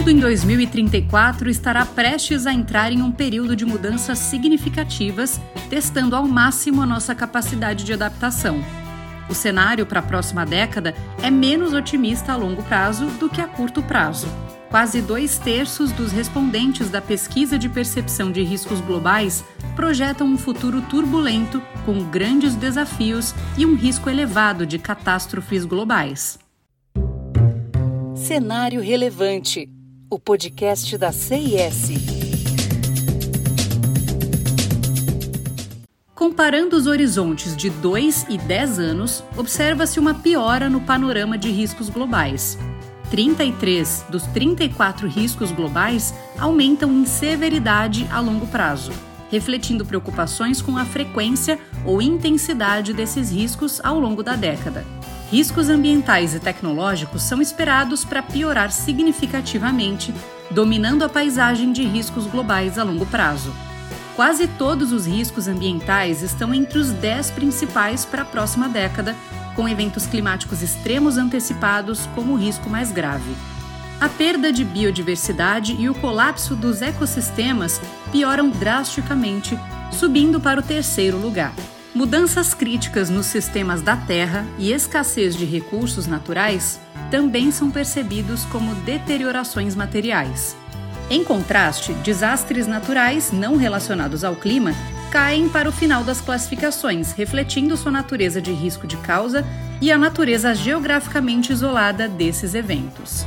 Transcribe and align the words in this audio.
mundo 0.00 0.12
em 0.12 0.18
2034 0.18 1.50
estará 1.50 1.84
prestes 1.84 2.46
a 2.46 2.54
entrar 2.54 2.90
em 2.90 3.02
um 3.02 3.12
período 3.12 3.54
de 3.54 3.66
mudanças 3.66 4.18
significativas, 4.18 5.38
testando 5.68 6.16
ao 6.16 6.26
máximo 6.26 6.80
a 6.80 6.86
nossa 6.86 7.14
capacidade 7.14 7.84
de 7.84 7.92
adaptação. 7.92 8.64
O 9.28 9.34
cenário 9.34 9.84
para 9.84 10.00
a 10.00 10.02
próxima 10.02 10.46
década 10.46 10.94
é 11.22 11.30
menos 11.30 11.74
otimista 11.74 12.32
a 12.32 12.36
longo 12.36 12.62
prazo 12.62 13.08
do 13.18 13.28
que 13.28 13.42
a 13.42 13.46
curto 13.46 13.82
prazo. 13.82 14.26
Quase 14.70 15.02
dois 15.02 15.36
terços 15.36 15.92
dos 15.92 16.12
respondentes 16.12 16.88
da 16.88 17.02
pesquisa 17.02 17.58
de 17.58 17.68
percepção 17.68 18.32
de 18.32 18.42
riscos 18.42 18.80
globais 18.80 19.44
projetam 19.76 20.26
um 20.26 20.38
futuro 20.38 20.80
turbulento, 20.80 21.60
com 21.84 22.04
grandes 22.04 22.54
desafios 22.54 23.34
e 23.58 23.66
um 23.66 23.74
risco 23.74 24.08
elevado 24.08 24.64
de 24.64 24.78
catástrofes 24.78 25.66
globais. 25.66 26.38
Cenário 28.14 28.80
Relevante, 28.80 29.68
o 30.10 30.18
podcast 30.18 30.98
da 30.98 31.12
CIS. 31.12 31.90
Comparando 36.12 36.74
os 36.74 36.88
horizontes 36.88 37.56
de 37.56 37.70
2 37.70 38.26
e 38.28 38.36
10 38.36 38.78
anos, 38.80 39.22
observa-se 39.36 40.00
uma 40.00 40.12
piora 40.12 40.68
no 40.68 40.80
panorama 40.80 41.38
de 41.38 41.48
riscos 41.48 41.88
globais. 41.88 42.58
33 43.08 44.06
dos 44.10 44.24
34 44.24 45.06
riscos 45.06 45.52
globais 45.52 46.12
aumentam 46.38 46.90
em 46.92 47.06
severidade 47.06 48.06
a 48.10 48.18
longo 48.18 48.48
prazo, 48.48 48.92
refletindo 49.30 49.86
preocupações 49.86 50.60
com 50.60 50.76
a 50.76 50.84
frequência 50.84 51.56
ou 51.84 52.02
intensidade 52.02 52.92
desses 52.92 53.30
riscos 53.30 53.80
ao 53.84 54.00
longo 54.00 54.24
da 54.24 54.34
década 54.34 54.84
riscos 55.30 55.68
ambientais 55.68 56.34
e 56.34 56.40
tecnológicos 56.40 57.22
são 57.22 57.40
esperados 57.40 58.04
para 58.04 58.20
piorar 58.20 58.72
significativamente, 58.72 60.12
dominando 60.50 61.04
a 61.04 61.08
paisagem 61.08 61.72
de 61.72 61.86
riscos 61.86 62.26
globais 62.26 62.78
a 62.78 62.82
longo 62.82 63.06
prazo. 63.06 63.54
Quase 64.16 64.48
todos 64.48 64.92
os 64.92 65.06
riscos 65.06 65.46
ambientais 65.46 66.22
estão 66.22 66.52
entre 66.52 66.78
os 66.78 66.90
10 66.90 67.30
principais 67.30 68.04
para 68.04 68.22
a 68.22 68.24
próxima 68.24 68.68
década, 68.68 69.14
com 69.54 69.68
eventos 69.68 70.04
climáticos 70.04 70.62
extremos 70.62 71.16
antecipados 71.16 72.06
como 72.14 72.32
o 72.32 72.36
risco 72.36 72.68
mais 72.68 72.90
grave. 72.90 73.32
A 74.00 74.08
perda 74.08 74.52
de 74.52 74.64
biodiversidade 74.64 75.76
e 75.78 75.88
o 75.88 75.94
colapso 75.94 76.56
dos 76.56 76.82
ecossistemas 76.82 77.80
pioram 78.10 78.50
drasticamente, 78.50 79.56
subindo 79.92 80.40
para 80.40 80.58
o 80.58 80.62
terceiro 80.62 81.18
lugar. 81.18 81.54
Mudanças 81.92 82.54
críticas 82.54 83.10
nos 83.10 83.26
sistemas 83.26 83.82
da 83.82 83.96
Terra 83.96 84.46
e 84.56 84.72
escassez 84.72 85.34
de 85.34 85.44
recursos 85.44 86.06
naturais 86.06 86.80
também 87.10 87.50
são 87.50 87.68
percebidos 87.68 88.44
como 88.44 88.76
deteriorações 88.76 89.74
materiais. 89.74 90.56
Em 91.10 91.24
contraste, 91.24 91.92
desastres 91.94 92.68
naturais 92.68 93.32
não 93.32 93.56
relacionados 93.56 94.22
ao 94.22 94.36
clima 94.36 94.72
caem 95.10 95.48
para 95.48 95.68
o 95.68 95.72
final 95.72 96.04
das 96.04 96.20
classificações, 96.20 97.10
refletindo 97.10 97.76
sua 97.76 97.90
natureza 97.90 98.40
de 98.40 98.52
risco 98.52 98.86
de 98.86 98.96
causa 98.98 99.44
e 99.80 99.90
a 99.90 99.98
natureza 99.98 100.54
geograficamente 100.54 101.52
isolada 101.52 102.06
desses 102.08 102.54
eventos. 102.54 103.26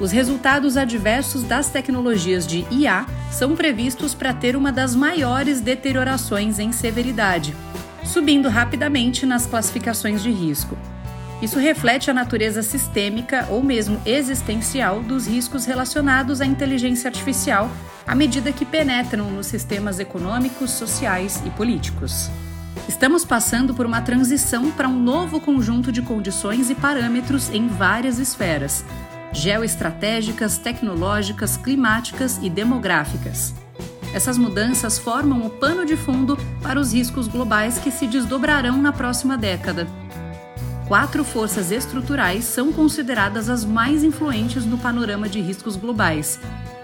Os 0.00 0.10
resultados 0.10 0.76
adversos 0.76 1.44
das 1.44 1.68
tecnologias 1.68 2.44
de 2.44 2.66
IA 2.72 3.06
são 3.30 3.54
previstos 3.54 4.14
para 4.14 4.34
ter 4.34 4.56
uma 4.56 4.72
das 4.72 4.96
maiores 4.96 5.60
deteriorações 5.60 6.58
em 6.58 6.72
severidade, 6.72 7.54
subindo 8.04 8.48
rapidamente 8.48 9.26
nas 9.26 9.46
classificações 9.46 10.22
de 10.22 10.30
risco. 10.30 10.76
Isso 11.42 11.58
reflete 11.58 12.10
a 12.10 12.14
natureza 12.14 12.62
sistêmica 12.62 13.46
ou 13.48 13.62
mesmo 13.62 14.00
existencial 14.04 15.02
dos 15.02 15.26
riscos 15.26 15.64
relacionados 15.64 16.40
à 16.40 16.46
inteligência 16.46 17.08
artificial 17.08 17.70
à 18.06 18.14
medida 18.14 18.52
que 18.52 18.64
penetram 18.64 19.30
nos 19.30 19.46
sistemas 19.46 19.98
econômicos, 19.98 20.70
sociais 20.70 21.42
e 21.46 21.50
políticos. 21.50 22.30
Estamos 22.88 23.24
passando 23.24 23.72
por 23.72 23.86
uma 23.86 24.02
transição 24.02 24.70
para 24.70 24.88
um 24.88 25.00
novo 25.00 25.40
conjunto 25.40 25.90
de 25.90 26.02
condições 26.02 26.70
e 26.70 26.74
parâmetros 26.74 27.50
em 27.50 27.68
várias 27.68 28.18
esferas 28.18 28.84
geoestratégicas, 29.32 30.58
tecnológicas, 30.58 31.56
climáticas 31.56 32.38
e 32.42 32.50
demográficas. 32.50 33.54
Essas 34.12 34.36
mudanças 34.36 34.98
formam 34.98 35.46
o 35.46 35.50
pano 35.50 35.86
de 35.86 35.96
fundo 35.96 36.36
para 36.62 36.80
os 36.80 36.92
riscos 36.92 37.28
globais 37.28 37.78
que 37.78 37.90
se 37.90 38.06
desdobrarão 38.06 38.80
na 38.82 38.92
próxima 38.92 39.38
década. 39.38 39.86
Quatro 40.88 41.22
forças 41.22 41.70
estruturais 41.70 42.44
são 42.44 42.72
consideradas 42.72 43.48
as 43.48 43.64
mais 43.64 44.02
influentes 44.02 44.66
no 44.66 44.76
panorama 44.76 45.28
de 45.28 45.40
riscos 45.40 45.76
globais: 45.76 46.40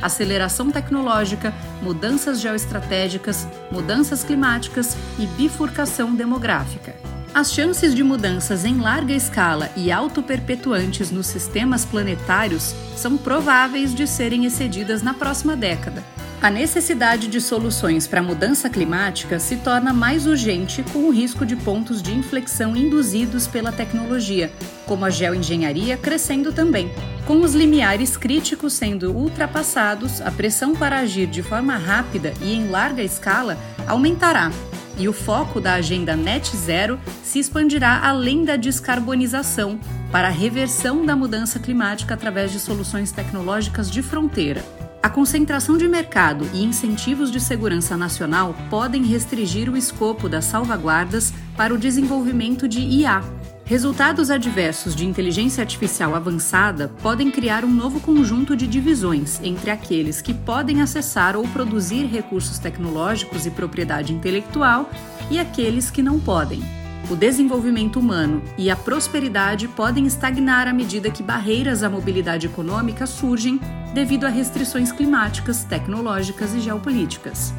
aceleração 0.00 0.70
tecnológica, 0.70 1.52
mudanças 1.82 2.40
geoestratégicas, 2.40 3.46
mudanças 3.70 4.24
climáticas 4.24 4.96
e 5.18 5.26
bifurcação 5.26 6.14
demográfica. 6.14 6.94
As 7.32 7.52
chances 7.52 7.94
de 7.94 8.02
mudanças 8.02 8.64
em 8.64 8.78
larga 8.78 9.12
escala 9.12 9.70
e 9.76 9.92
autoperpetuantes 9.92 11.10
nos 11.10 11.26
sistemas 11.26 11.84
planetários 11.84 12.74
são 12.96 13.16
prováveis 13.16 13.94
de 13.94 14.06
serem 14.06 14.46
excedidas 14.46 15.00
na 15.00 15.14
próxima 15.14 15.54
década, 15.54 16.02
a 16.42 16.48
necessidade 16.48 17.28
de 17.28 17.38
soluções 17.38 18.06
para 18.06 18.20
a 18.20 18.22
mudança 18.22 18.70
climática 18.70 19.38
se 19.38 19.56
torna 19.56 19.92
mais 19.92 20.26
urgente 20.26 20.82
com 20.90 21.00
o 21.00 21.10
risco 21.10 21.44
de 21.44 21.54
pontos 21.54 22.00
de 22.00 22.14
inflexão 22.16 22.74
induzidos 22.74 23.46
pela 23.46 23.70
tecnologia, 23.70 24.50
como 24.86 25.04
a 25.04 25.10
geoengenharia 25.10 25.98
crescendo 25.98 26.50
também. 26.50 26.90
Com 27.26 27.42
os 27.42 27.54
limiares 27.54 28.16
críticos 28.16 28.72
sendo 28.72 29.12
ultrapassados, 29.12 30.22
a 30.22 30.30
pressão 30.30 30.74
para 30.74 31.00
agir 31.00 31.26
de 31.26 31.42
forma 31.42 31.76
rápida 31.76 32.32
e 32.40 32.54
em 32.54 32.68
larga 32.68 33.02
escala 33.02 33.58
aumentará, 33.86 34.50
e 34.96 35.08
o 35.08 35.12
foco 35.12 35.60
da 35.60 35.74
agenda 35.74 36.16
Net 36.16 36.56
Zero 36.56 36.98
se 37.22 37.38
expandirá 37.38 38.00
além 38.02 38.44
da 38.44 38.56
descarbonização 38.56 39.78
para 40.10 40.28
a 40.28 40.32
reversão 40.32 41.04
da 41.04 41.14
mudança 41.14 41.58
climática 41.58 42.14
através 42.14 42.50
de 42.50 42.58
soluções 42.58 43.12
tecnológicas 43.12 43.90
de 43.90 44.02
fronteira. 44.02 44.64
A 45.02 45.08
concentração 45.08 45.78
de 45.78 45.88
mercado 45.88 46.46
e 46.52 46.62
incentivos 46.62 47.30
de 47.30 47.40
segurança 47.40 47.96
nacional 47.96 48.54
podem 48.68 49.02
restringir 49.02 49.70
o 49.70 49.76
escopo 49.76 50.28
das 50.28 50.44
salvaguardas 50.44 51.32
para 51.56 51.72
o 51.72 51.78
desenvolvimento 51.78 52.68
de 52.68 52.80
IA. 52.80 53.22
Resultados 53.64 54.30
adversos 54.30 54.94
de 54.94 55.06
inteligência 55.06 55.62
artificial 55.62 56.14
avançada 56.14 56.88
podem 57.02 57.30
criar 57.30 57.64
um 57.64 57.70
novo 57.70 57.98
conjunto 58.00 58.54
de 58.54 58.66
divisões 58.66 59.40
entre 59.42 59.70
aqueles 59.70 60.20
que 60.20 60.34
podem 60.34 60.82
acessar 60.82 61.34
ou 61.34 61.48
produzir 61.48 62.04
recursos 62.04 62.58
tecnológicos 62.58 63.46
e 63.46 63.50
propriedade 63.50 64.12
intelectual 64.12 64.90
e 65.30 65.38
aqueles 65.38 65.90
que 65.90 66.02
não 66.02 66.20
podem. 66.20 66.62
O 67.08 67.16
desenvolvimento 67.16 67.98
humano 67.98 68.42
e 68.58 68.70
a 68.70 68.76
prosperidade 68.76 69.66
podem 69.66 70.04
estagnar 70.04 70.68
à 70.68 70.74
medida 70.74 71.10
que 71.10 71.22
barreiras 71.22 71.82
à 71.82 71.88
mobilidade 71.88 72.46
econômica 72.46 73.06
surgem 73.06 73.58
devido 73.92 74.24
a 74.24 74.28
restrições 74.28 74.92
climáticas, 74.92 75.64
tecnológicas 75.64 76.54
e 76.54 76.60
geopolíticas. 76.60 77.52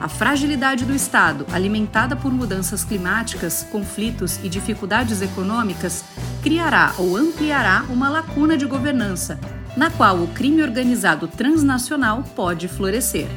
A 0.00 0.08
fragilidade 0.08 0.86
do 0.86 0.94
Estado, 0.94 1.46
alimentada 1.52 2.16
por 2.16 2.32
mudanças 2.32 2.82
climáticas, 2.82 3.66
conflitos 3.70 4.38
e 4.42 4.48
dificuldades 4.48 5.20
econômicas, 5.20 6.04
criará 6.42 6.94
ou 6.96 7.18
ampliará 7.18 7.84
uma 7.90 8.08
lacuna 8.08 8.56
de 8.56 8.64
governança, 8.64 9.38
na 9.76 9.90
qual 9.90 10.22
o 10.22 10.28
crime 10.28 10.62
organizado 10.62 11.28
transnacional 11.28 12.24
pode 12.34 12.66
florescer. 12.66 13.28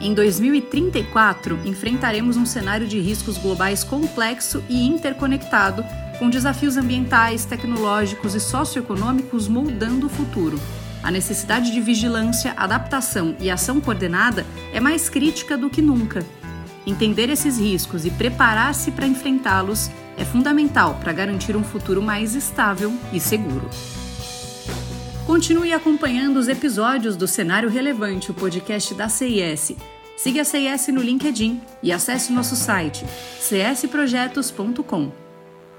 Em 0.00 0.14
2034, 0.14 1.58
enfrentaremos 1.64 2.36
um 2.36 2.46
cenário 2.46 2.86
de 2.86 3.00
riscos 3.00 3.36
globais 3.36 3.82
complexo 3.82 4.62
e 4.68 4.86
interconectado, 4.86 5.84
com 6.18 6.30
desafios 6.30 6.76
ambientais, 6.76 7.44
tecnológicos 7.44 8.34
e 8.34 8.40
socioeconômicos 8.40 9.48
moldando 9.48 10.06
o 10.06 10.10
futuro. 10.10 10.58
A 11.02 11.10
necessidade 11.10 11.70
de 11.70 11.80
vigilância, 11.80 12.52
adaptação 12.56 13.36
e 13.38 13.50
ação 13.50 13.80
coordenada 13.80 14.44
é 14.72 14.80
mais 14.80 15.08
crítica 15.08 15.56
do 15.56 15.70
que 15.70 15.80
nunca. 15.80 16.24
Entender 16.86 17.28
esses 17.30 17.58
riscos 17.58 18.04
e 18.04 18.10
preparar-se 18.10 18.90
para 18.90 19.06
enfrentá-los 19.06 19.90
é 20.16 20.24
fundamental 20.24 20.94
para 21.00 21.12
garantir 21.12 21.56
um 21.56 21.64
futuro 21.64 22.00
mais 22.00 22.34
estável 22.34 22.92
e 23.12 23.20
seguro. 23.20 23.68
Continue 25.26 25.72
acompanhando 25.72 26.38
os 26.38 26.48
episódios 26.48 27.16
do 27.16 27.26
Cenário 27.26 27.68
Relevante, 27.68 28.30
o 28.30 28.34
podcast 28.34 28.94
da 28.94 29.08
CIS. 29.08 29.72
Siga 30.16 30.42
a 30.42 30.44
CIS 30.44 30.88
no 30.88 31.02
LinkedIn 31.02 31.60
e 31.82 31.92
acesse 31.92 32.32
nosso 32.32 32.54
site 32.54 33.04
csprojetos.com. 33.40 35.25